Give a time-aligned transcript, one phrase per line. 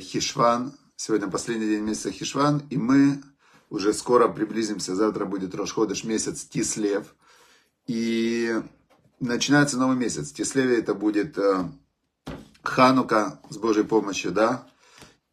[0.00, 0.72] Хишван.
[0.96, 3.22] Сегодня последний день месяца Хишван, и мы
[3.70, 4.96] уже скоро приблизимся.
[4.96, 7.14] Завтра будет Рошходыш месяц Тислев.
[7.86, 8.60] И
[9.20, 10.32] начинается новый месяц.
[10.32, 11.68] Тислеве это будет э,
[12.62, 14.66] Ханука с Божьей помощью, да.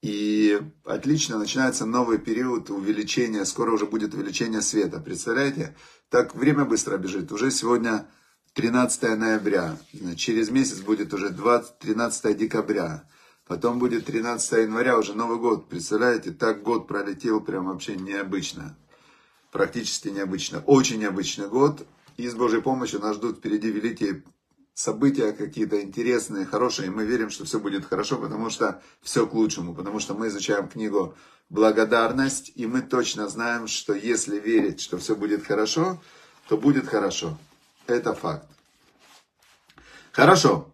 [0.03, 4.99] И отлично, начинается новый период увеличения, скоро уже будет увеличение света.
[4.99, 5.75] Представляете?
[6.09, 7.31] Так время быстро бежит.
[7.31, 8.05] Уже сегодня
[8.53, 9.77] 13 ноября,
[10.17, 13.05] через месяц будет уже 20, 13 декабря.
[13.47, 15.69] Потом будет 13 января, уже Новый год.
[15.69, 18.75] Представляете, так год пролетел прям вообще необычно.
[19.53, 20.63] Практически необычно.
[20.65, 21.87] Очень необычный год.
[22.17, 24.23] И с Божьей помощью нас ждут впереди великие
[24.73, 29.33] события какие-то интересные, хорошие, и мы верим, что все будет хорошо, потому что все к
[29.33, 31.15] лучшему, потому что мы изучаем книгу
[31.49, 36.01] «Благодарность», и мы точно знаем, что если верить, что все будет хорошо,
[36.47, 37.37] то будет хорошо.
[37.91, 38.47] Это факт.
[40.11, 40.71] Хорошо.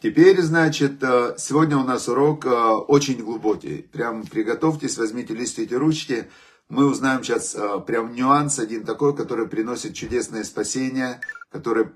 [0.00, 3.82] Теперь, значит, э, сегодня у нас урок э, очень глубокий.
[3.82, 6.30] Прям приготовьтесь, возьмите лист, эти ручки.
[6.68, 11.86] Мы узнаем сейчас э, прям нюанс один такой, который приносит чудесное спасение, который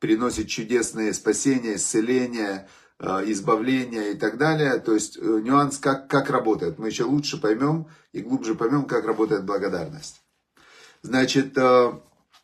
[0.00, 4.80] приносит чудесные спасения, исцеления, э, избавления и так далее.
[4.80, 6.80] То есть нюанс, как, как работает.
[6.80, 10.22] Мы еще лучше поймем и глубже поймем, как работает благодарность.
[11.02, 11.56] Значит,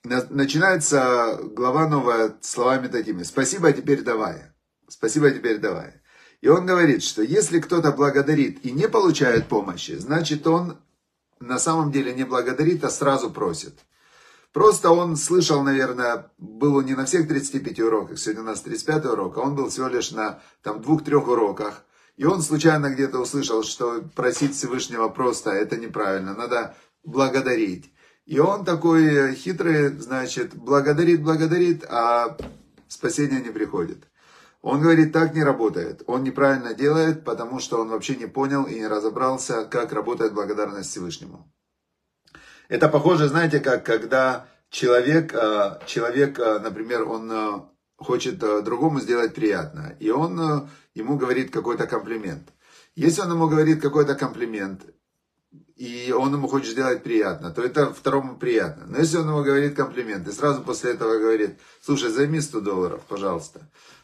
[0.04, 3.22] начинается глава новая словами такими.
[3.22, 4.42] Спасибо, а теперь давай.
[4.88, 6.00] Спасибо, а теперь давай.
[6.40, 10.78] И он говорит, что если кто-то благодарит и не получает помощи, значит он
[11.38, 13.74] на самом деле не благодарит, а сразу просит.
[14.52, 19.38] Просто он слышал, наверное, был не на всех 35 уроках, сегодня у нас 35 урок,
[19.38, 21.84] а он был всего лишь на там двух-трех уроках.
[22.16, 27.92] И он случайно где-то услышал, что просить Всевышнего просто это неправильно, надо благодарить.
[28.30, 32.36] И он такой хитрый, значит, благодарит, благодарит, а
[32.86, 34.04] спасение не приходит.
[34.62, 36.04] Он говорит, так не работает.
[36.06, 40.90] Он неправильно делает, потому что он вообще не понял и не разобрался, как работает благодарность
[40.90, 41.52] Всевышнему.
[42.68, 47.60] Это похоже, знаете, как когда человек, э, человек, э, например, он э,
[47.96, 52.52] хочет другому сделать приятно, и он ему говорит какой-то комплимент.
[52.94, 54.82] Если он ему говорит какой-то комплимент,
[55.80, 58.84] и он ему хочет сделать приятно, то это второму приятно.
[58.86, 63.00] Но если он ему говорит комплимент, и сразу после этого говорит, слушай, займи 100 долларов,
[63.08, 63.62] пожалуйста,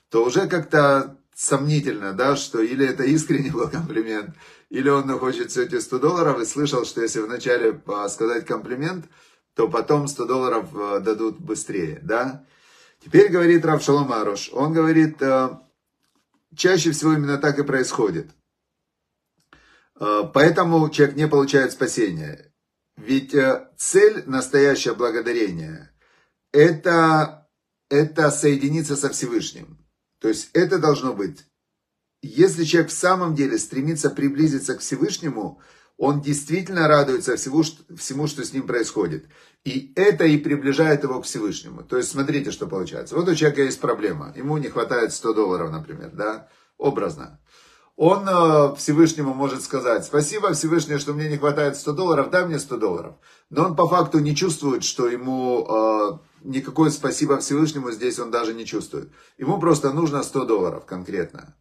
[0.08, 4.34] то уже как-то сомнительно, да, что или это искренний был комплимент,
[4.70, 9.04] или он хочет все эти 100 долларов и слышал, что если вначале а, сказать комплимент,
[9.54, 12.46] то потом 100 долларов а, дадут быстрее, да.
[13.04, 14.10] Теперь говорит Рав Шалом
[14.52, 15.60] он говорит, а,
[16.56, 18.30] чаще всего именно так и происходит.
[19.98, 22.52] Поэтому человек не получает спасения.
[22.96, 23.34] Ведь
[23.76, 25.90] цель настоящее благодарение–
[26.52, 27.48] это,
[27.90, 29.78] это соединиться со Всевышним.
[30.20, 31.46] То есть это должно быть
[32.26, 35.60] если человек в самом деле стремится приблизиться к Всевышнему,
[35.96, 37.62] он действительно радуется всему,
[37.96, 39.26] всему, что с ним происходит.
[39.64, 41.82] И это и приближает его к Всевышнему.
[41.82, 43.14] То есть, смотрите, что получается.
[43.14, 44.32] Вот у человека есть проблема.
[44.36, 47.40] Ему не хватает 100 долларов, например, да, образно.
[47.96, 52.58] Он э, Всевышнему может сказать, спасибо Всевышний, что мне не хватает 100 долларов, дай мне
[52.58, 53.14] 100 долларов.
[53.48, 58.52] Но он по факту не чувствует, что ему э, никакое спасибо Всевышнему здесь он даже
[58.52, 59.10] не чувствует.
[59.38, 61.56] Ему просто нужно 100 долларов конкретно.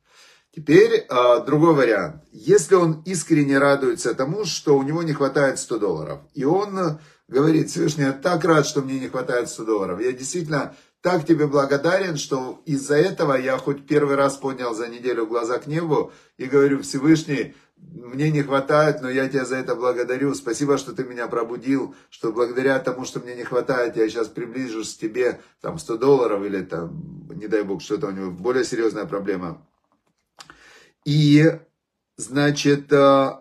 [0.53, 2.23] Теперь э, другой вариант.
[2.33, 7.69] Если он искренне радуется тому, что у него не хватает 100 долларов, и он говорит,
[7.69, 12.17] Всевышний, я так рад, что мне не хватает 100 долларов, я действительно так тебе благодарен,
[12.17, 16.81] что из-за этого я хоть первый раз поднял за неделю глаза к небу и говорю,
[16.81, 20.33] Всевышний, мне не хватает, но я тебя за это благодарю.
[20.33, 24.95] Спасибо, что ты меня пробудил, что благодаря тому, что мне не хватает, я сейчас приближусь
[24.95, 29.05] к тебе, там, 100 долларов или там, не дай бог, что-то у него более серьезная
[29.05, 29.63] проблема.
[31.05, 31.43] И,
[32.17, 33.31] значит, э,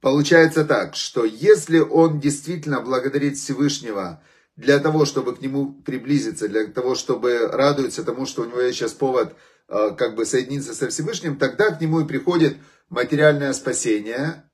[0.00, 4.22] получается так, что если он действительно благодарит Всевышнего
[4.56, 8.78] для того, чтобы к нему приблизиться, для того, чтобы радуется тому, что у него есть
[8.78, 9.34] сейчас повод
[9.68, 12.56] э, как бы соединиться со Всевышним, тогда к нему и приходит
[12.88, 14.44] материальное спасение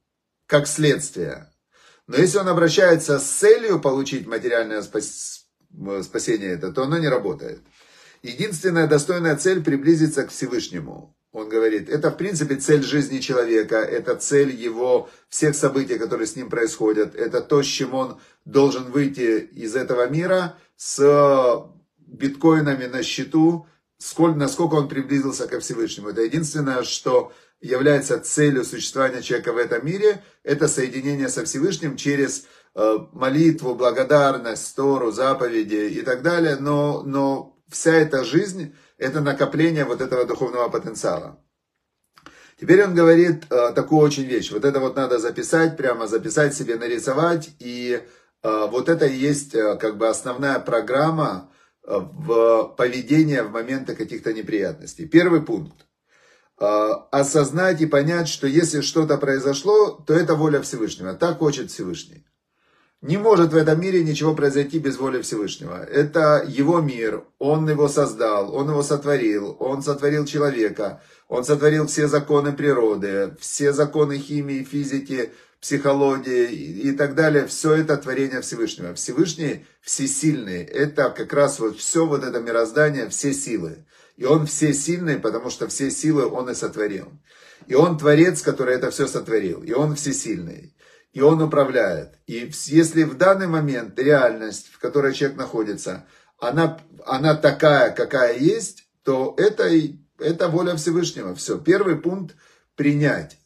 [0.47, 1.51] как следствие.
[2.07, 7.63] Но если он обращается с целью получить материальное спасение, это, то оно не работает.
[8.23, 11.16] Единственная достойная цель приблизиться к Всевышнему.
[11.37, 16.35] Он говорит, это в принципе цель жизни человека, это цель его всех событий, которые с
[16.35, 21.69] ним происходят, это то, с чем он должен выйти из этого мира с
[21.99, 23.67] биткоинами на счету,
[23.99, 26.09] сколько, насколько он приблизился ко Всевышнему.
[26.09, 32.47] Это единственное, что является целью существования человека в этом мире, это соединение со Всевышним через
[32.75, 39.85] э, молитву, благодарность, Тору, заповеди и так далее, но, но вся эта жизнь– это накопление
[39.85, 41.39] вот этого духовного потенциала.
[42.59, 44.51] Теперь он говорит э, такую очень вещь.
[44.51, 47.51] Вот это вот надо записать, прямо записать себе, нарисовать.
[47.59, 48.01] И
[48.43, 51.51] э, вот это и есть э, как бы основная программа
[51.83, 55.07] э, в поведении в моменты каких-то неприятностей.
[55.07, 55.87] Первый пункт.
[56.59, 61.13] Э, осознать и понять, что если что-то произошло, то это воля Всевышнего.
[61.13, 62.25] Так хочет Всевышний.
[63.07, 65.81] Не может в этом мире ничего произойти без воли Всевышнего.
[65.85, 72.09] Это его мир, он его создал, он его сотворил, он сотворил человека, он сотворил все
[72.09, 75.31] законы природы, все законы химии, физики,
[75.61, 77.47] психологии и так далее.
[77.47, 78.93] Все это творение Всевышнего.
[78.95, 80.65] Всевышний всесильный.
[80.65, 83.87] Это как раз вот все вот это мироздание, все силы.
[84.17, 87.13] И он всесильный, потому что все силы он и сотворил.
[87.69, 89.63] И он творец, который это все сотворил.
[89.63, 90.73] И он всесильный
[91.17, 92.19] и он управляет.
[92.27, 96.05] И если в данный момент реальность, в которой человек находится,
[96.39, 99.67] она, она такая, какая есть, то это,
[100.19, 101.35] это воля Всевышнего.
[101.35, 101.57] Все.
[101.57, 102.37] Первый пункт–
[102.77, 103.39] принять.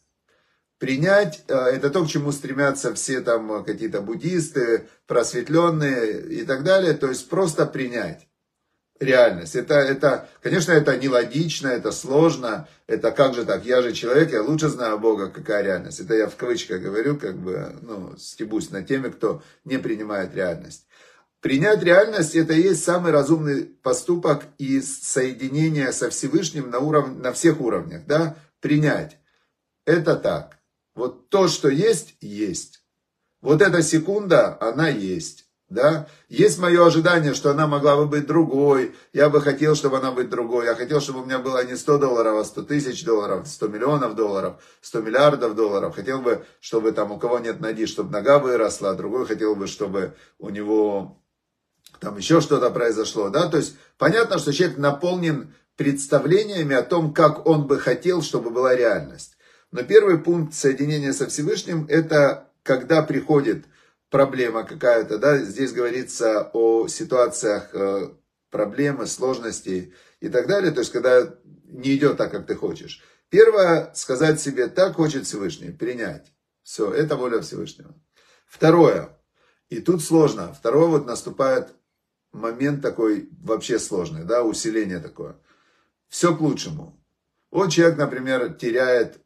[0.79, 6.93] Принять э,– это то, к чему стремятся все там какие-то буддисты, просветленные и так далее.
[6.93, 8.27] То есть просто принять
[9.01, 9.55] реальность.
[9.55, 14.43] Это, это, конечно, это нелогично, это сложно, это как же так, я же человек, я
[14.43, 15.99] лучше знаю Бога, какая реальность.
[15.99, 20.85] Это я в кавычках говорю, как бы, ну, стебусь на теме, кто не принимает реальность.
[21.41, 27.17] Принять реальность– это и есть самый разумный поступок и соединение со Всевышним на, уров...
[27.17, 28.05] на всех уровнях.
[28.05, 28.37] Да?
[28.59, 29.17] Принять.
[29.85, 30.59] Это так.
[30.93, 32.83] Вот то, что есть, есть.
[33.41, 38.93] Вот эта секунда, она есть да, есть мое ожидание, что она могла бы быть другой,
[39.13, 41.97] я бы хотел, чтобы она быть другой, я хотел, чтобы у меня было не 100
[41.97, 47.13] долларов, а 100 тысяч долларов, 100 миллионов долларов, 100 миллиардов долларов, хотел бы, чтобы там
[47.13, 51.23] у кого нет ноги, чтобы нога выросла, а другой хотел бы, чтобы у него
[52.01, 57.47] там еще что-то произошло, да, то есть понятно, что человек наполнен представлениями о том, как
[57.47, 59.37] он бы хотел, чтобы была реальность.
[59.71, 63.65] Но первый пункт соединения со Всевышним, это когда приходит
[64.11, 68.09] проблема какая-то, да, здесь говорится о ситуациях э,
[68.51, 73.01] проблемы, сложностей и так далее, то есть когда не идет так, как ты хочешь.
[73.29, 76.33] Первое, сказать себе, так хочет Всевышний, принять.
[76.61, 77.95] Все, это воля Всевышнего.
[78.45, 79.17] Второе,
[79.69, 81.73] и тут сложно, второе вот наступает
[82.33, 85.37] момент такой вообще сложный, да, усиление такое.
[86.09, 87.01] Все к лучшему.
[87.49, 89.21] Вот человек, например, теряет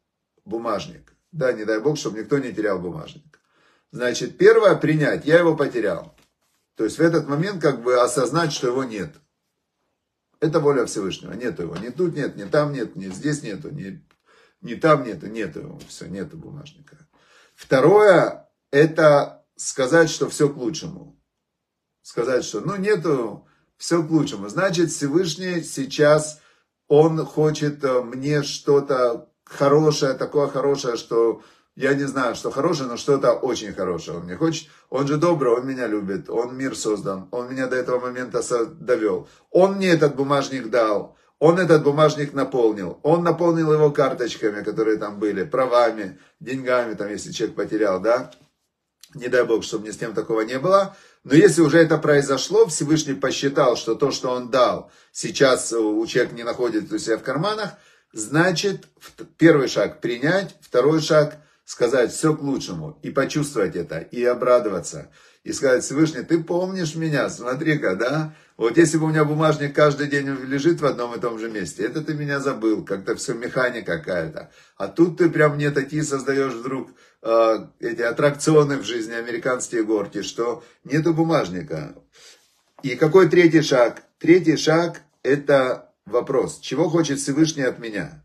[0.45, 1.15] бумажник.
[1.31, 3.39] Да, не дай бог, чтобы никто не терял бумажник.
[3.95, 6.13] Значит, первое принять, я его потерял.
[6.75, 9.15] То есть в этот момент как бы осознать, что его нет.
[10.42, 11.31] Это воля Всевышнего.
[11.31, 11.77] Нет его.
[11.77, 14.06] Ни тут нет, ни там нет, ни здесь нету, ни,
[14.59, 15.80] ни там нету, нету его.
[15.88, 17.07] Все, нету бумажника.
[17.56, 21.18] Второе, это сказать, что все к лучшему.
[22.01, 23.47] Сказать, что ну нету,
[23.77, 24.50] все к лучшему.
[24.50, 26.42] Значит, Всевышний сейчас,
[26.89, 31.42] он хочет э, мне что-то хорошее, такое хорошее, что
[31.75, 34.69] я не знаю, что хорошее, но что-то очень хорошее он мне хочет.
[34.89, 38.42] Он же добрый, он меня любит, он мир создан, он меня до этого момента
[38.80, 39.27] довел.
[39.51, 45.19] Он мне этот бумажник дал, он этот бумажник наполнил, он наполнил его карточками, которые там
[45.19, 48.31] были, правами, деньгами, там, если человек потерял, да.
[49.13, 50.95] Не дай Бог, чтобы мне с тем такого не было.
[51.25, 56.36] Но если уже это произошло, Всевышний посчитал, что то, что он дал, сейчас у человека
[56.36, 57.71] не находится у себя в карманах,
[58.14, 58.85] значит,
[59.38, 65.12] первый шаг принять, второй шаг– сказать все к лучшему, и почувствовать это, и обрадоваться,
[65.44, 68.36] и сказать, Всевышний, ты помнишь меня, смотри-ка, да?
[68.56, 71.84] Вот если бы у меня бумажник каждый день лежит в одном и том же месте,
[71.84, 74.52] это ты меня забыл, как-то все механика какая-то.
[74.78, 76.92] А тут ты прям мне такие создаешь вдруг
[77.22, 81.95] э, эти аттракционы в жизни, американские горки, что нету бумажника.
[82.84, 84.04] И какой третий шаг?
[84.19, 88.24] Третий шаг это вопрос, чего хочет Всевышний от меня?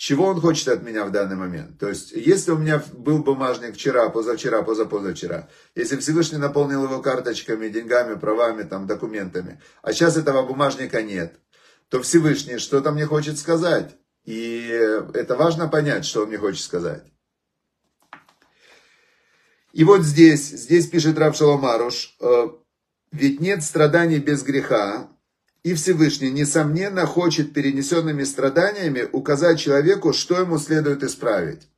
[0.00, 1.78] Чего он хочет от меня в данный момент.
[1.78, 7.68] То есть, если у меня был бумажник вчера, позавчера, позапозавчера, если Всевышний наполнил его карточками,
[7.68, 11.38] деньгами, правами, там, документами, а сейчас этого бумажника нет,
[11.90, 13.94] то Всевышний что-то мне хочет сказать.
[14.24, 14.68] И
[15.12, 17.04] это важно понять, что он мне хочет сказать.
[19.74, 22.48] И вот здесь, здесь пишет Рав Шаломаруш, «Э,
[23.12, 25.10] ведь нет страданий без греха,
[25.62, 31.68] и Всевышний, несомненно, хочет перенесенными страданиями указать человеку, что ему следует исправить.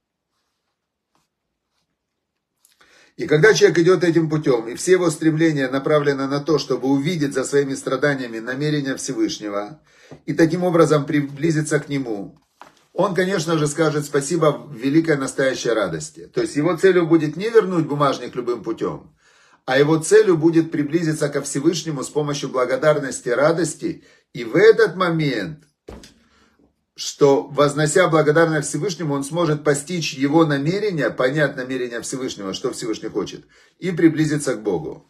[3.16, 7.34] И когда человек идет этим путем, и все его стремления направлены на то, чтобы увидеть
[7.34, 9.80] за своими страданиями намерения Всевышнего,
[10.26, 12.38] и таким образом приблизиться к Нему,
[12.92, 16.30] он, конечно же, скажет спасибо великой настоящей радости.
[16.32, 19.14] То есть его целью будет не вернуть бумажник любым путем,
[19.64, 24.04] а его целью будет приблизиться ко Всевышнему с помощью благодарности, радости.
[24.32, 25.64] И в этот момент,
[26.94, 33.44] что вознося благодарность Всевышнему, он сможет постичь его намерение, понять намерение Всевышнего, что Всевышний хочет,
[33.78, 35.06] и приблизиться к Богу.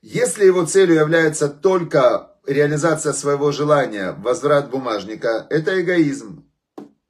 [0.00, 6.44] Если его целью является только реализация своего желания, возврат бумажника, это эгоизм.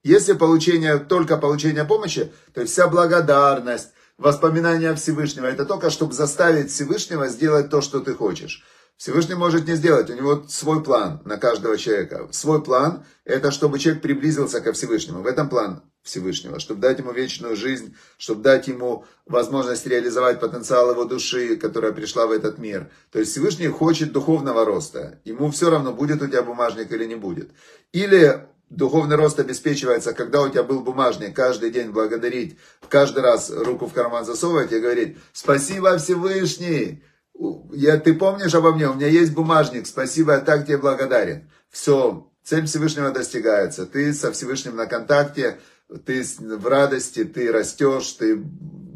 [0.02, 6.70] Если получение, только получение помощи, то есть вся благодарность, воспоминания Всевышнего, это только чтобы заставить
[6.70, 8.64] Всевышнего сделать то, что ты хочешь.
[8.96, 12.26] Всевышний может не сделать, у него свой план на каждого человека.
[12.32, 15.22] Свой план– это чтобы человек приблизился ко Всевышнему.
[15.22, 20.90] В этом план Всевышнего, чтобы дать ему вечную жизнь, чтобы дать ему возможность реализовать потенциал
[20.90, 22.90] его души, которая пришла в этот мир.
[23.12, 25.20] То есть Всевышний хочет духовного роста.
[25.24, 27.50] Ему все равно, будет у тебя бумажник или не будет.
[27.92, 32.58] Или духовный рост обеспечивается, когда у тебя был бумажник, каждый день благодарить,
[32.88, 37.02] каждый раз руку в карман засовывать и говорить «Спасибо, Всевышний!»
[37.72, 41.48] я, ты помнишь обо мне, у меня есть бумажник, спасибо, я так тебе благодарен.
[41.70, 43.86] Все, цель Всевышнего достигается.
[43.86, 45.60] Ты со Всевышним на контакте,
[46.04, 48.42] ты в радости, ты растешь, ты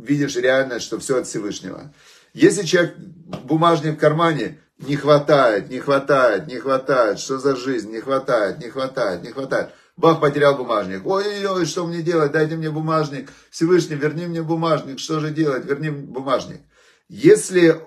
[0.03, 1.95] видишь реальность, что все от Всевышнего.
[2.35, 2.97] Если человек
[3.45, 8.69] бумажник в кармане, не хватает, не хватает, не хватает, что за жизнь, не хватает, не
[8.69, 9.71] хватает, не хватает.
[9.97, 11.07] Бах, потерял бумажник.
[11.07, 12.33] Ой-ой-ой, что мне делать?
[12.33, 13.31] Дайте мне бумажник.
[13.51, 14.99] Всевышний, верни мне бумажник.
[14.99, 15.65] Что же делать?
[15.65, 16.63] Верни бумажник.
[17.09, 17.79] Если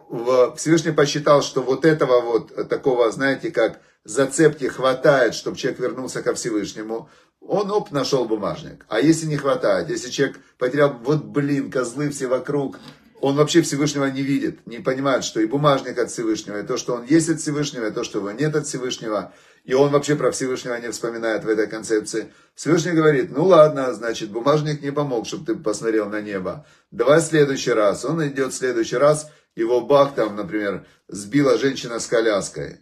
[0.56, 6.36] Всевышний посчитал, что вот этого вот такого, знаете, как зацепки хватает, чтобы человек вернулся ко
[6.36, 7.10] Всевышнему,
[7.42, 8.86] он, оп, нашел бумажник.
[8.88, 12.80] А если не хватает, если человек потерял, вот блин, козлы все вокруг,
[13.26, 16.94] он вообще Всевышнего не видит, не понимает, что и бумажник от Всевышнего, и то, что
[16.94, 20.30] он есть от Всевышнего, и то, что его нет от Всевышнего, и он вообще про
[20.30, 22.32] Всевышнего не вспоминает в этой концепции.
[22.54, 26.68] Всевышний говорит, ну ладно, значит, бумажник не помог, чтобы ты посмотрел на небо.
[26.92, 28.06] Давай в следующий раз.
[28.06, 32.82] Он идет в следующий раз, его бах там, например, сбила женщина с коляской.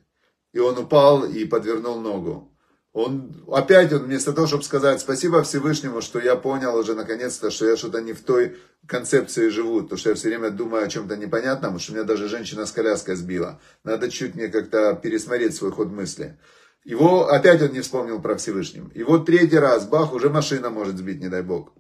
[0.52, 2.53] И он упал и подвернул ногу.
[2.94, 7.66] Он опять, он вместо того, чтобы сказать спасибо Всевышнему, что я понял уже наконец-то, что
[7.66, 11.18] я что-то не в той концепции живу, то что я все время думаю о чем-то
[11.18, 13.60] непонятном, что меня даже женщина с коляской сбила.
[13.84, 16.38] Надо чуть мне как-то пересмотреть свой ход мысли.
[16.86, 18.92] Его опять он не вспомнил про Всевышнего.
[18.94, 21.74] И вот третий раз, бах, уже машина может сбить, не дай бог.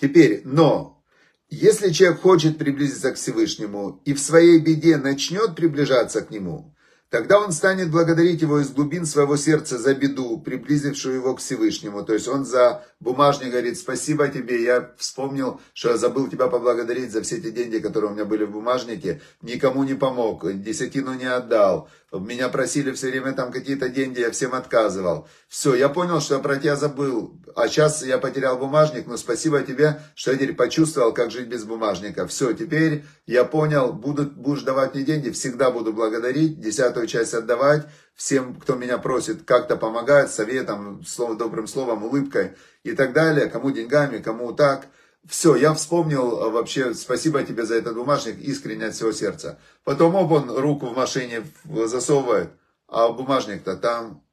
[0.00, 1.04] Теперь, но,
[1.50, 6.74] если человек хочет приблизиться к Всевышнему и в своей беде начнет приближаться к нему,
[7.12, 12.02] Тогда он станет благодарить его из глубин своего сердца за беду, приблизившую его к Всевышнему.
[12.04, 17.12] То есть он за бумажник говорит, спасибо тебе, я вспомнил, что я забыл тебя поблагодарить
[17.12, 21.26] за все те деньги, которые у меня были в бумажнике, никому не помог, десятину не
[21.26, 21.90] отдал,
[22.20, 25.28] меня просили все время там какие-то деньги, я всем отказывал.
[25.48, 29.62] Все, я понял, что я про тебя забыл, а сейчас я потерял бумажник, но спасибо
[29.62, 32.26] тебе, что я теперь почувствовал, как жить без бумажника.
[32.26, 37.86] Все, теперь я понял, будут, будешь давать мне деньги, всегда буду благодарить, десятую часть отдавать,
[38.14, 42.52] всем, кто меня просит, как-то помогать, советом, словом, добрым словом, улыбкой
[42.84, 44.86] и так далее, кому деньгами, кому так.
[45.26, 49.60] Все, я вспомнил а, вообще, спасибо тебе за этот бумажник, искренне от всего сердца.
[49.84, 52.50] Потом оп, он руку в машине засовывает,
[52.88, 54.26] а бумажник-то там,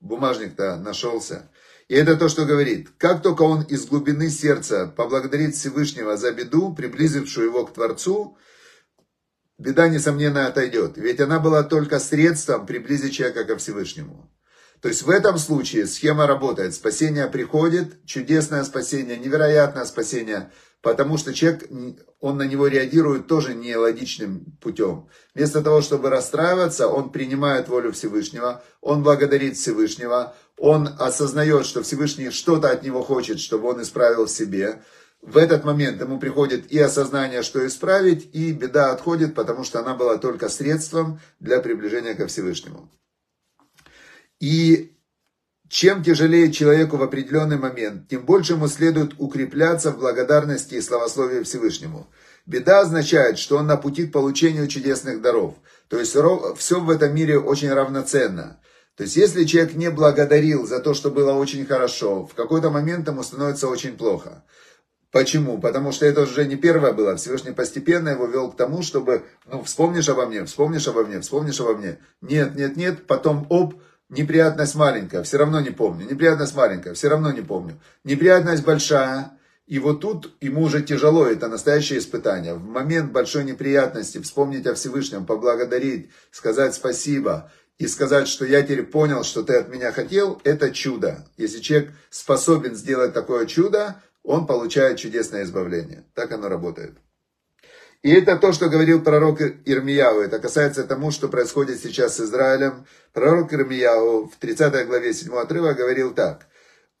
[0.00, 1.50] бумажник-то нашелся.
[1.88, 2.88] И это то, что говорит.
[2.96, 8.38] Как только он из глубины сердца поблагодарит Всевышнего за беду, приблизившую его к Творцу,
[9.58, 10.96] беда, несомненно, отойдет.
[10.96, 14.30] Ведь она была только средством приблизить человека ко Всевышнему.
[14.80, 16.74] То есть в этом случае схема работает.
[16.74, 20.50] Спасение приходит, чудесное спасение, невероятное спасение,
[20.82, 21.64] потому что человек,
[22.20, 25.08] он на него реагирует тоже нелогичным путем.
[25.34, 32.30] Вместо того, чтобы расстраиваться, он принимает волю Всевышнего, он благодарит Всевышнего, он осознает, что Всевышний
[32.30, 34.82] что-то от него хочет, чтобы он исправил в себе.
[35.22, 39.94] В этот момент ему приходит и осознание, что исправить, и беда отходит, потому что она
[39.94, 42.90] была только средством для приближения ко Всевышнему.
[44.40, 44.96] И
[45.68, 51.42] чем тяжелее человеку в определенный момент, тем больше ему следует укрепляться в благодарности и славословии
[51.42, 52.06] Всевышнему.
[52.46, 55.54] Беда означает, что он на пути к получению чудесных даров.
[55.88, 56.14] То есть
[56.58, 58.60] все в этом мире очень равноценно.
[58.96, 63.08] То есть если человек не благодарил за то, что было очень хорошо, в какой-то момент
[63.08, 64.44] ему становится очень плохо.
[65.10, 65.58] Почему?
[65.58, 67.16] Потому что это уже не первое было.
[67.16, 71.60] Всевышний постепенно его вел к тому, чтобы, ну, вспомнишь обо мне, вспомнишь обо мне, вспомнишь
[71.60, 71.98] обо мне.
[72.20, 73.74] Нет, нет, нет, потом, оп,
[74.10, 76.06] Неприятность маленькая, все равно не помню.
[76.06, 77.80] Неприятность маленькая, все равно не помню.
[78.04, 82.54] Неприятность большая, и вот тут ему уже тяжело, это настоящее испытание.
[82.54, 88.84] В момент большой неприятности вспомнить о Всевышнем, поблагодарить, сказать спасибо и сказать, что я теперь
[88.84, 91.26] понял, что ты от меня хотел, это чудо.
[91.38, 96.04] Если человек способен сделать такое чудо, он получает чудесное избавление.
[96.14, 96.98] Так оно работает.
[98.04, 100.20] И это то, что говорил пророк Ирмияу.
[100.20, 102.84] Это касается тому, что происходит сейчас с Израилем.
[103.14, 106.46] Пророк Ирмияу в 30 главе 7 отрыва говорил так.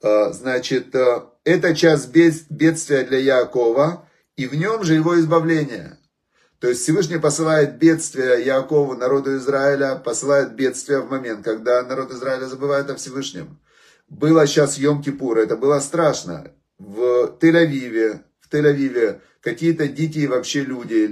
[0.02, 5.98] «Э, значит, э, это час бедствия для Якова, и в нем же его избавление.
[6.58, 12.46] То есть Всевышний посылает бедствие Якову, народу Израиля, посылает бедствие в момент, когда народ Израиля
[12.46, 13.60] забывает о Всевышнем.
[14.08, 16.52] Было сейчас Йом-Кипур, это было страшно.
[16.78, 21.08] В Тель-Авиве, в Тель-Авиве какие-то дикие вообще люди,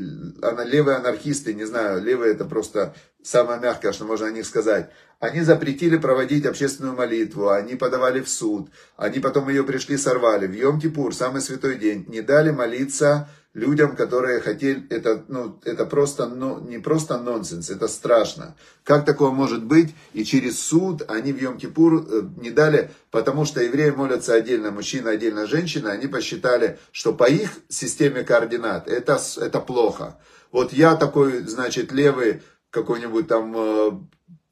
[0.64, 4.90] левые анархисты, не знаю, левые это просто самое мягкое, что можно о них сказать.
[5.20, 10.46] Они запретили проводить общественную молитву, они подавали в суд, они потом ее пришли сорвали.
[10.46, 16.26] В Йом-Кипур, самый святой день, не дали молиться людям, которые хотели, это, ну, это просто,
[16.26, 18.56] ну, не просто нонсенс, это страшно.
[18.82, 19.94] Как такое может быть?
[20.14, 25.10] И через суд они в Йом-Кипур э, не дали, потому что евреи молятся отдельно, мужчина
[25.10, 30.18] отдельно, женщина, они посчитали, что по их системе координат это, это плохо.
[30.50, 33.90] Вот я такой, значит, левый, какой-нибудь там, э,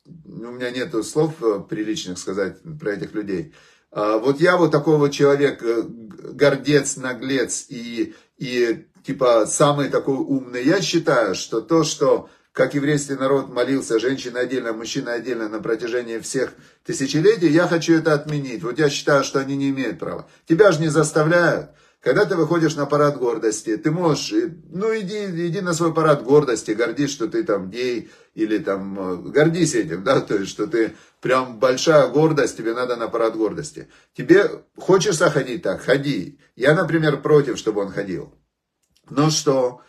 [0.04, 3.54] у меня нету слов э, приличных сказать про этих людей.
[3.92, 10.64] А вот я вот такой вот человек, гордец, наглец и, и типа самый такой умный.
[10.64, 16.18] Я считаю, что то, что как еврейский народ молился, женщина отдельно, мужчина отдельно на протяжении
[16.18, 16.52] всех
[16.84, 18.62] тысячелетий, я хочу это отменить.
[18.62, 20.28] Вот я считаю, что они не имеют права.
[20.46, 21.70] Тебя же не заставляют.
[22.00, 24.32] Когда ты выходишь на парад гордости, ты можешь,
[24.70, 29.30] ну иди, иди на свой парад гордости, гордись, что ты там гей, или там, э,
[29.30, 33.88] гордись этим, да, то есть, что ты прям большая гордость, тебе надо на парад гордости.
[34.14, 36.38] Тебе хочешь ходить так, ходи.
[36.56, 38.32] Я, например, против, чтобы он ходил.
[39.10, 39.80] Но что,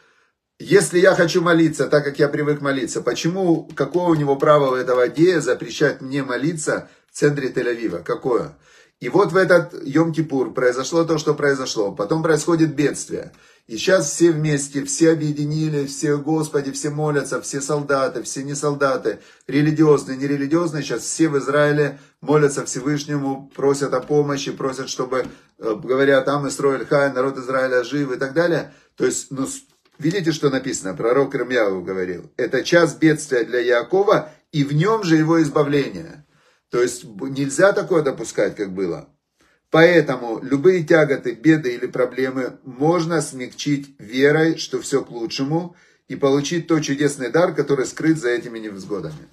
[0.59, 4.75] если я хочу молиться так, как я привык молиться, почему, какое у него право у
[4.75, 8.03] этого гея запрещать мне молиться в центре Тель-Авива?
[8.03, 8.55] Какое?
[8.99, 11.91] И вот в этот Йом-Кипур произошло то, что произошло.
[11.91, 13.31] Потом происходит бедствие.
[13.65, 19.19] И сейчас все вместе, все объединили, все, Господи, все молятся, все солдаты, все не солдаты,
[19.47, 25.25] религиозные, нерелигиозные, сейчас все в Израиле молятся Всевышнему, просят о помощи, просят, чтобы,
[25.57, 28.73] э, говорят, там Исроэль Хай, народ Израиля жив и так далее.
[29.01, 29.47] То есть, ну,
[29.97, 35.15] видите, что написано, пророк Рамьяву говорил, это час бедствия для Якова, и в нем же
[35.15, 36.23] его избавление.
[36.69, 39.09] То есть, нельзя такое допускать, как было.
[39.71, 45.75] Поэтому любые тяготы, беды или проблемы можно смягчить верой, что все к лучшему,
[46.07, 49.27] и получить тот чудесный дар, который скрыт за этими невзгодами.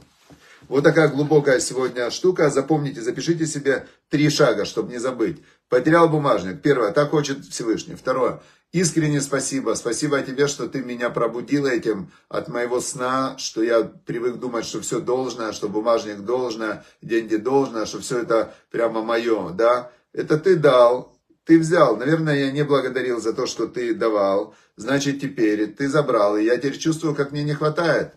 [0.69, 2.49] Вот такая глубокая сегодня штука.
[2.49, 5.43] Запомните, запишите себе три шага, чтобы не забыть.
[5.69, 6.63] Потерял бумажник.
[6.63, 7.95] Первое, так хочет Всевышний.
[7.95, 8.41] Второе,
[8.73, 9.75] Искренне спасибо.
[9.75, 14.83] Спасибо тебе, что ты меня пробудил этим от моего сна, что я привык думать, что
[14.83, 19.91] все должно, что бумажник должно, деньги должно, что все это прямо мое, да.
[20.13, 21.97] Это ты дал, ты взял.
[21.97, 24.55] Наверное, я не благодарил за то, что ты давал.
[24.77, 26.37] Значит, теперь ты забрал.
[26.37, 28.17] И я теперь чувствую, как мне не хватает.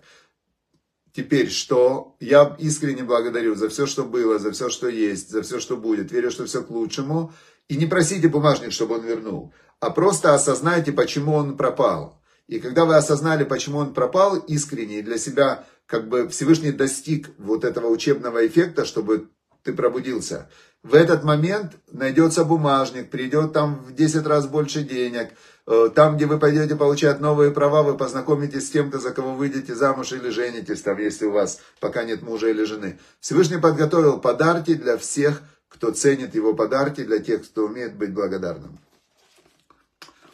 [1.14, 2.16] Теперь что?
[2.20, 6.12] Я искренне благодарю за все, что было, за все, что есть, за все, что будет.
[6.12, 7.34] Верю, что все к лучшему.
[7.68, 12.22] И не просите бумажник, чтобы он вернул а просто осознайте, почему он пропал.
[12.48, 17.32] И когда вы осознали, почему он пропал, искренне и для себя, как бы Всевышний достиг
[17.40, 19.30] вот этого учебного эффекта, чтобы
[19.64, 20.50] ты пробудился.
[20.84, 25.30] В этот момент найдется бумажник, придет там в 10 раз больше денег.
[25.68, 29.76] Э, там, где вы пойдете получать новые права, вы познакомитесь с кем-то, за кого выйдете
[29.76, 33.00] замуж или женитесь, там, если у вас пока нет мужа или жены.
[33.20, 38.80] Всевышний подготовил подарки для всех, кто ценит его подарки, для тех, кто умеет быть благодарным.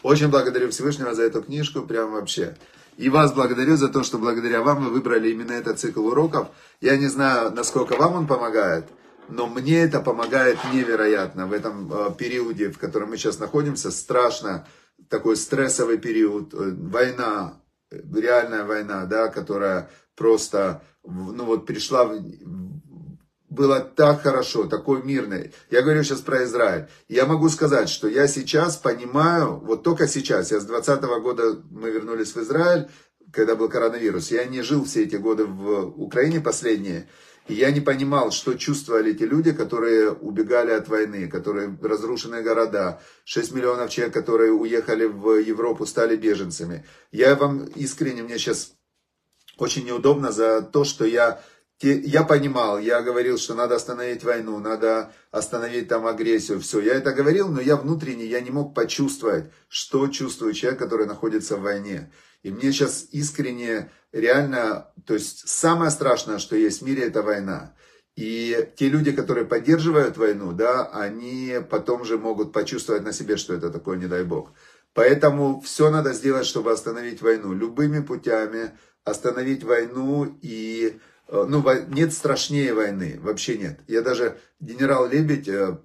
[0.02, 2.56] Очень благодарю Всевышнего за эту книжку, прям вообще.
[2.96, 6.48] И вас благодарю за то, что благодаря вам вы выбрали именно этот цикл уроков.
[6.82, 8.86] Я не знаю, насколько вам он помогает,
[9.30, 13.92] но мне это помогает невероятно в этом э, периоде, в котором мы сейчас находимся.
[13.92, 14.68] Страшно,
[15.10, 17.62] такой стрессовый период, э, война,
[17.92, 22.12] реальная война, да, которая просто, ну вот пришла
[23.50, 25.54] было так хорошо, такой мирный.
[25.72, 26.88] Я говорю сейчас про Израиль.
[27.08, 31.90] Я могу сказать, что я сейчас понимаю, вот только сейчас, я с 20 года мы
[31.90, 32.88] вернулись в Израиль,
[33.32, 34.32] когда был коронавирус.
[34.32, 37.08] Я не жил все эти годы в Украине последние.
[37.48, 43.02] И я не понимал, что чувствовали эти люди, которые убегали от войны, которые разрушенные города,
[43.24, 46.86] 6 миллионов человек, которые уехали в Европу, стали беженцами.
[47.12, 48.74] Я вам искренне, мне сейчас
[49.58, 51.42] очень неудобно за то, что я
[51.80, 56.80] я понимал, я говорил, что надо остановить войну, надо остановить там агрессию, все.
[56.80, 61.56] Я это говорил, но я внутренне, я не мог почувствовать, что чувствует человек, который находится
[61.56, 62.12] в войне.
[62.42, 67.74] И мне сейчас искренне, реально, то есть самое страшное, что есть в мире, это война.
[68.16, 73.54] И те люди, которые поддерживают войну, да, они потом же могут почувствовать на себе, что
[73.54, 74.54] это такое, не дай бог.
[74.94, 77.54] Поэтому все надо сделать, чтобы остановить войну.
[77.54, 78.72] Любыми путями
[79.04, 81.00] остановить войну и...
[81.28, 83.82] Э, ну, нет страшнее войны, вообще нет.
[83.88, 85.78] Я даже, генерал Лебедь, э,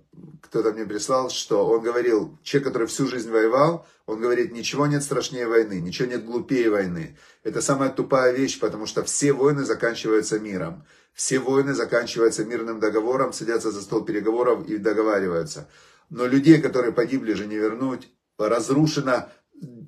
[0.42, 5.02] кто-то мне прислал, что он говорил, человек, который всю жизнь воевал, он говорит, ничего нет
[5.02, 7.16] страшнее войны, ничего нет глупее войны.
[7.42, 10.84] Это самая тупая вещь, потому что все войны заканчиваются миром.
[11.14, 15.68] Все войны заканчиваются мирным договором, садятся за стол переговоров и договариваются.
[16.10, 18.10] Но людей, которые погибли, же не вернуть.
[18.38, 19.30] Разрушено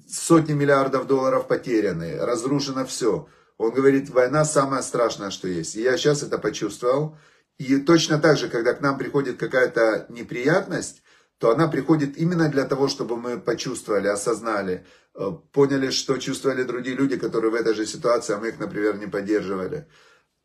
[0.08, 3.28] сотни миллиардов долларов потеряны, разрушено все.
[3.56, 5.76] Он говорит, война самое страшное, что есть.
[5.76, 7.16] И я сейчас это почувствовал.
[7.58, 11.02] И точно так же, когда к нам приходит какая-то неприятность,
[11.38, 16.96] то она приходит именно для того, чтобы мы почувствовали, осознали, э, поняли, что чувствовали другие
[16.96, 19.86] люди, которые в этой же ситуации, а мы их, например, не поддерживали.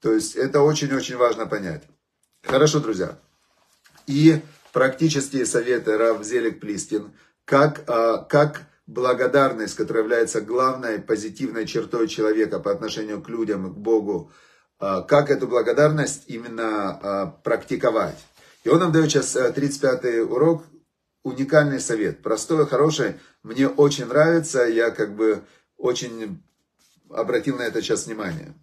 [0.01, 1.83] То есть это очень-очень важно понять.
[2.43, 3.17] Хорошо, друзья.
[4.07, 4.41] И
[4.71, 7.11] практические советы Рав Зелик Плистин,
[7.45, 13.77] как, э, как благодарность, которая является главной позитивной чертой человека по отношению к людям, к
[13.77, 14.31] Богу,
[14.79, 18.17] как эту благодарность именно практиковать.
[18.63, 20.63] И он нам дает сейчас 35-й урок,
[21.23, 25.43] уникальный совет, простой, хороший, мне очень нравится, я как бы
[25.77, 26.41] очень
[27.09, 28.53] обратил на это сейчас внимание.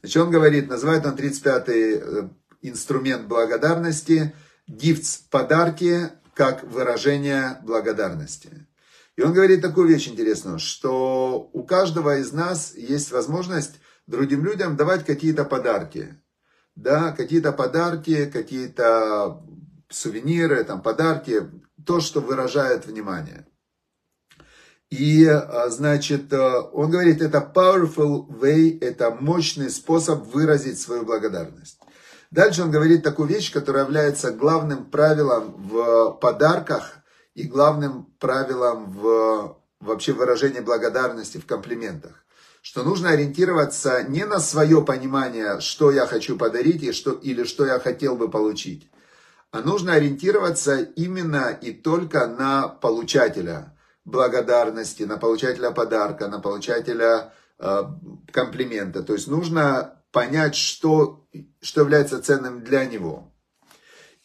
[0.00, 2.28] Значит, он говорит, называет он 35-й э,
[2.62, 4.34] инструмент благодарности,
[4.66, 8.66] гифтс подарки, как выражение благодарности.
[9.16, 13.74] И он говорит такую вещь интересную, что у каждого из нас есть возможность
[14.10, 16.16] другим людям давать какие-то подарки.
[16.76, 19.42] Да, какие-то подарки, какие-то
[19.88, 21.50] сувениры, там, подарки,
[21.84, 23.46] то, что выражает внимание.
[24.90, 31.78] И, а, значит, а, он говорит, это powerful way, это мощный способ выразить свою благодарность.
[32.30, 36.98] Дальше он говорит такую вещь, которая является главным правилом в подарках
[37.34, 42.24] и главным правилом в вообще выражении благодарности в комплиментах.
[42.62, 47.64] Что нужно ориентироваться не на свое понимание, что я хочу подарить и что, или что
[47.64, 48.90] я хотел бы получить,
[49.50, 57.82] а нужно ориентироваться именно и только на получателя благодарности, на получателя подарка, на получателя э,
[58.30, 59.02] комплимента.
[59.02, 61.26] То есть нужно понять, что,
[61.60, 63.29] что является ценным для него.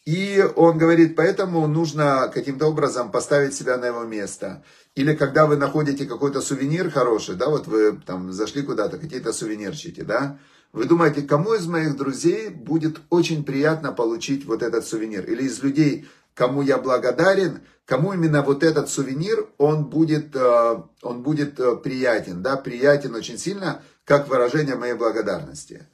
[0.06, 4.62] И он говорит, поэтому нужно каким-то образом поставить себя на его место.
[4.94, 10.02] Или когда вы находите какой-то сувенир хороший, да, вот вы там зашли куда-то, какие-то сувенирчики,
[10.02, 10.38] да,
[10.72, 15.24] вы думаете, кому из моих друзей будет очень приятно получить вот этот сувенир?
[15.24, 21.22] Или из людей, кому я благодарен, кому именно вот этот сувенир, он будет, э, он
[21.22, 25.88] будет э, приятен, да, приятен очень сильно, как выражение моей благодарности.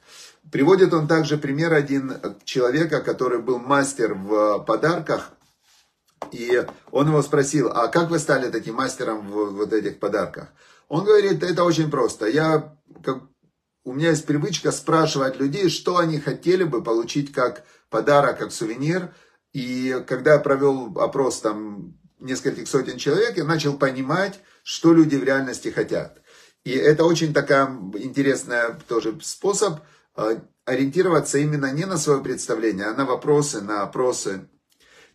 [0.51, 5.31] Приводит он также пример один человека, который был мастер в подарках,
[6.31, 10.49] и он его спросил, а как вы стали таким мастером в вот этих подарках?
[10.87, 12.27] Он говорит, это очень просто.
[12.27, 13.23] Я как
[13.85, 19.13] у меня есть привычка спрашивать людей, что они хотели бы получить как подарок, как сувенир.
[19.51, 25.23] И когда я провел опрос там нескольких сотен человек, я начал понимать, что люди в
[25.23, 26.21] реальности хотят.
[26.63, 29.81] И это очень такая интересная тоже способ
[30.65, 34.47] ориентироваться именно не на свое представление, а на вопросы, на опросы.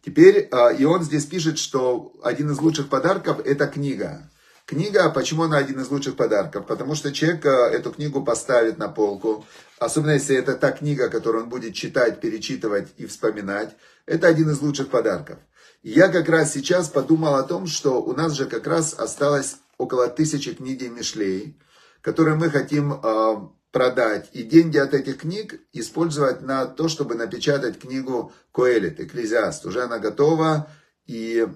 [0.04, 4.30] Теперь, э, и он здесь пишет, что один из лучших подарков это книга.
[4.66, 6.66] Книга, почему она один из лучших подарков?
[6.66, 9.46] Потому что человек э, эту книгу поставит на полку,
[9.78, 13.74] особенно если это та книга, которую он будет читать, перечитывать и вспоминать.
[14.06, 15.38] Это один из лучших подарков.
[15.82, 19.56] И я как раз сейчас подумал о том, что у нас же как раз осталось
[19.78, 21.58] около тысячи книг Мишлей,
[22.02, 23.36] которые мы хотим э,
[23.70, 24.30] продать.
[24.32, 29.66] И деньги от этих книг использовать на то, чтобы напечатать книгу Коэлит, Экклезиаст.
[29.66, 30.70] Уже она готова
[31.06, 31.46] и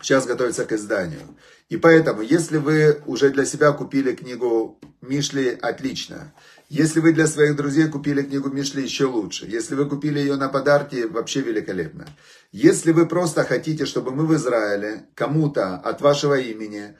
[0.00, 1.36] сейчас готовится к изданию.
[1.68, 6.32] И поэтому, если вы уже для себя купили книгу Мишли, отлично.
[6.68, 9.46] Если вы для своих друзей купили книгу Мишли, еще лучше.
[9.46, 12.06] Если вы купили ее на подарки, вообще великолепно.
[12.52, 16.96] Если вы просто хотите, чтобы мы в Израиле кому-то от вашего имени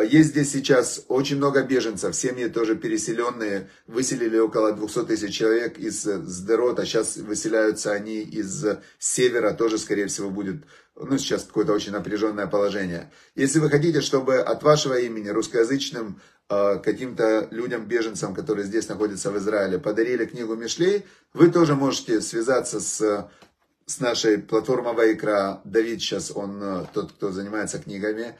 [0.00, 6.06] есть здесь сейчас очень много беженцев, семьи тоже переселенные, выселили около 200 тысяч человек из
[6.06, 8.64] э, Сдерота, сейчас выселяются они из
[8.98, 10.62] севера, тоже, скорее всего, будет,
[10.94, 13.10] ну, сейчас какое-то очень напряженное положение.
[13.34, 19.32] Если вы хотите, чтобы от вашего имени русскоязычным э, каким-то людям, беженцам, которые здесь находятся
[19.32, 23.28] в Израиле, подарили книгу Мишлей, вы тоже можете связаться с
[23.84, 25.60] с нашей платформой Вайкра.
[25.64, 28.36] Давид сейчас, он тот, кто занимается книгами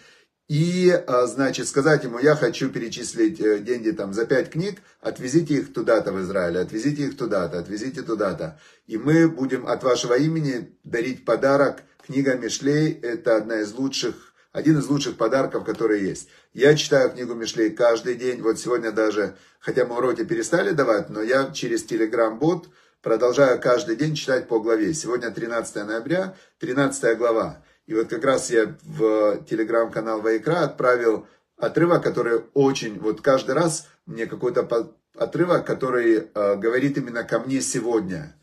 [0.49, 5.55] и, а, значит, сказать ему, я хочу перечислить э, деньги там за пять книг, отвезите
[5.55, 8.61] их туда-то в Израиль, отвезите их туда-то, отвезите туда-то.
[8.87, 11.83] И мы будем от вашего имени дарить подарок.
[12.05, 16.29] Книга Мишлей– это одна из лучших один из лучших подарков, которые есть.
[16.53, 18.43] Я читаю книгу Мишлей каждый день.
[18.43, 22.69] Вот сегодня даже, хотя мы уроки перестали давать, но я через Telegram-бот
[23.01, 24.93] продолжаю каждый день читать по главе.
[24.93, 27.63] Сегодня 13 ноября, 13 глава.
[27.87, 33.89] И вот как раз я в телеграм-канал Вайкра отправил отрывок, который очень, вот каждый раз
[34.07, 38.37] мне какой-то отрывок, который э, говорит именно ко мне сегодня.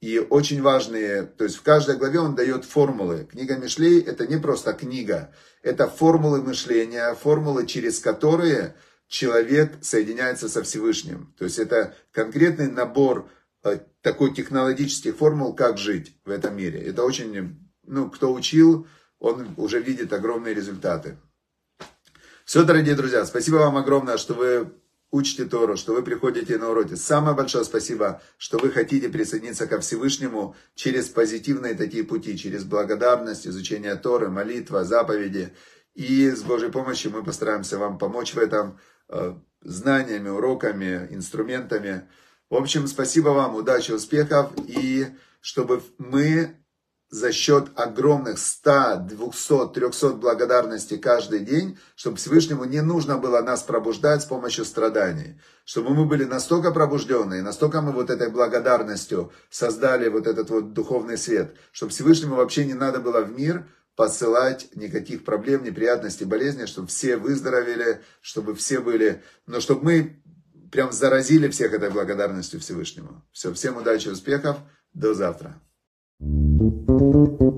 [0.00, 3.28] И очень важные, то есть в каждой главе он дает формулы.
[3.30, 8.74] Книга Мишлей это не просто книга, это формулы мышления, формулы, через которые
[9.06, 11.32] человек соединяется со Всевышним.
[11.38, 13.28] То есть это конкретный набор
[13.62, 16.80] э, такой технологических формул, как жить в этом мире.
[16.80, 18.86] Это очень, ну, кто учил,
[19.18, 21.18] он уже видит огромные результаты.
[22.44, 24.72] Все, дорогие друзья, спасибо вам огромное, что вы
[25.12, 26.94] учите Тору, что вы приходите на уроки.
[26.94, 33.46] Самое большое спасибо, что вы хотите присоединиться ко Всевышнему через позитивные такие пути, через благодарность,
[33.46, 35.52] изучение Торы, молитва, заповеди.
[35.94, 42.08] И с Божьей помощью мы постараемся вам помочь в этом э, знаниями, уроками, инструментами.
[42.48, 45.06] В общем, спасибо вам, удачи, успехов, и
[45.40, 46.56] чтобы мы
[47.12, 53.62] за счет огромных 100, 200, 300 благодарностей каждый день, чтобы Всевышнему не нужно было нас
[53.62, 55.38] пробуждать с помощью страданий.
[55.66, 61.18] Чтобы мы были настолько пробужденные, настолько мы вот этой благодарностью создали вот этот вот духовный
[61.18, 66.88] свет, чтобы Всевышнему вообще не надо было в мир посылать никаких проблем, неприятностей, болезней, чтобы
[66.88, 70.22] все выздоровели, чтобы все были, но чтобы мы
[70.72, 73.22] прям заразили всех этой благодарностью Всевышнему.
[73.32, 74.56] Все, всем удачи, успехов,
[74.94, 75.60] до завтра.
[76.22, 77.51] Thank you.